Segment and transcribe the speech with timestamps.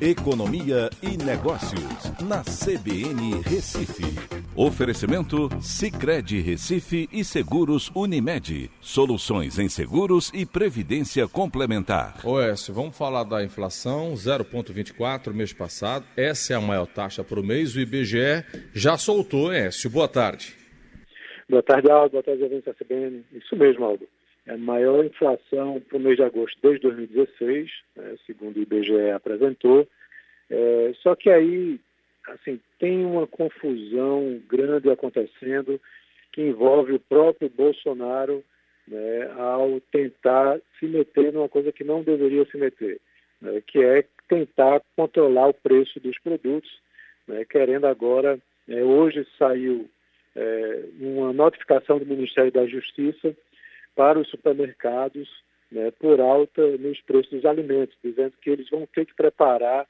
[0.00, 1.80] Economia e Negócios,
[2.20, 4.04] na CBN Recife.
[4.54, 8.70] Oferecimento Cicred Recife e Seguros Unimed.
[8.78, 12.20] Soluções em seguros e previdência complementar.
[12.26, 16.04] Oécio, vamos falar da inflação, 0,24 mês passado.
[16.14, 17.74] Essa é a maior taxa por mês.
[17.74, 18.44] O IBGE
[18.74, 19.88] já soltou, Écio.
[19.88, 20.54] Boa tarde.
[21.48, 22.10] Boa tarde, Aldo.
[22.10, 23.24] Boa tarde, ouvintes da CBN.
[23.32, 24.06] Isso mesmo, Aldo.
[24.46, 28.95] É a maior inflação para o mês de agosto desde 2016, né, segundo o IBGE
[29.36, 29.86] apresentou.
[30.50, 31.78] É, só que aí,
[32.28, 35.80] assim, tem uma confusão grande acontecendo
[36.32, 38.42] que envolve o próprio Bolsonaro
[38.86, 43.00] né, ao tentar se meter numa coisa que não deveria se meter,
[43.40, 46.70] né, que é tentar controlar o preço dos produtos,
[47.26, 49.88] né, querendo agora, é, hoje saiu
[50.34, 53.34] é, uma notificação do Ministério da Justiça
[53.94, 55.28] para os supermercados
[55.70, 59.86] né, por alta nos preços dos alimentos, dizendo que eles vão ter que preparar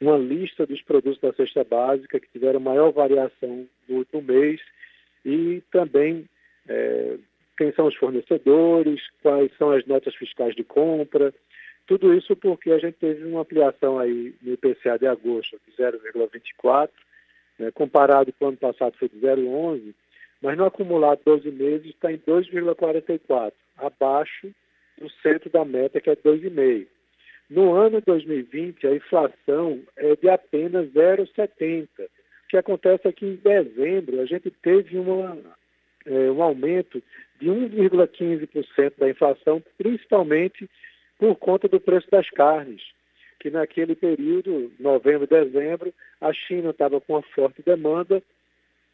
[0.00, 4.60] uma lista dos produtos da cesta básica que tiveram maior variação no último mês
[5.24, 6.26] e também
[6.68, 7.18] é,
[7.56, 11.32] quem são os fornecedores, quais são as notas fiscais de compra,
[11.86, 16.88] tudo isso porque a gente teve uma ampliação aí no IPCA de agosto de 0,24,
[17.58, 19.94] né, comparado com o ano passado foi de 0,11,
[20.40, 24.50] mas no acumulado 12 meses está em 2,44, abaixo
[25.00, 26.86] do centro da meta, que é 2,5.
[27.48, 31.88] No ano 2020, a inflação é de apenas 0,70.
[32.04, 32.08] O
[32.48, 35.36] que acontece é que em dezembro a gente teve uma,
[36.06, 37.02] é, um aumento
[37.40, 40.68] de 1,15% da inflação, principalmente
[41.18, 42.82] por conta do preço das carnes,
[43.40, 48.22] que naquele período, novembro e dezembro, a China estava com uma forte demanda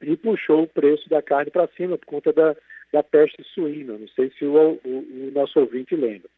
[0.00, 2.56] e puxou o preço da carne para cima por conta da,
[2.92, 3.98] da peste suína.
[3.98, 6.28] Não sei se o, o, o, nosso ouvinte lembra.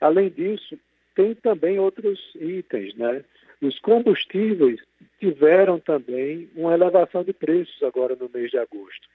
[0.00, 0.78] Além disso,
[1.14, 3.24] tem também outros itens, né?
[3.60, 4.80] Os combustíveis
[5.18, 9.08] tiveram também uma elevação de preços agora no mês de agosto.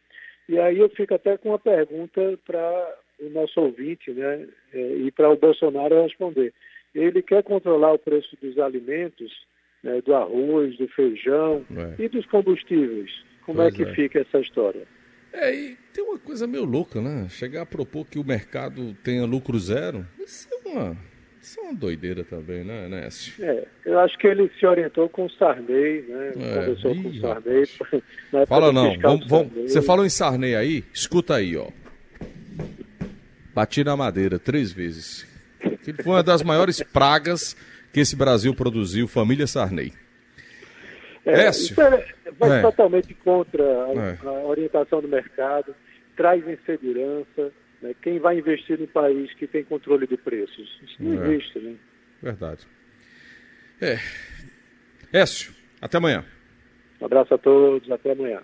[0.47, 4.47] E aí eu fico até com uma pergunta para o nosso ouvinte, né?
[4.73, 6.53] É, e para o Bolsonaro responder.
[6.96, 9.31] Ele quer controlar o preço dos alimentos,
[9.84, 12.03] né, do arroz, do feijão é.
[12.03, 13.11] e dos combustíveis.
[13.46, 13.94] Como é pois é que é.
[13.94, 14.88] fica essa história?
[15.31, 17.28] É, e tem uma coisa meio louca, né?
[17.29, 20.97] Chegar a propor que o mercado tenha lucro zero, isso é uma,
[21.41, 23.34] isso é uma doideira também, né, Nécio?
[23.44, 26.29] É, eu acho que ele se orientou com o Sarney, né?
[26.29, 27.66] É, Conversou ih, com o Sarney.
[28.47, 30.84] Fala não, vamos, vamos, você falou em Sarney aí?
[30.94, 31.67] Escuta aí, ó.
[33.53, 35.28] Bati na madeira três vezes.
[35.85, 37.56] Ele foi uma das maiores pragas
[37.91, 39.94] que esse Brasil produziu, família Sarney.
[41.25, 41.72] É, Écio.
[41.72, 42.06] Isso é,
[42.38, 42.62] vai é.
[42.62, 44.18] totalmente contra a, é.
[44.24, 45.75] a, orientação do mercado,
[46.16, 47.52] traz insegurança.
[47.81, 47.94] Né?
[48.02, 50.79] Quem vai investir no país que tem controle de preços?
[50.84, 51.28] Isso não é.
[51.28, 51.75] existe, né?
[52.22, 52.68] Verdade.
[53.81, 53.97] É.
[55.13, 56.25] Écio, até amanhã.
[57.02, 58.41] Um abraço a todos, até amanhã.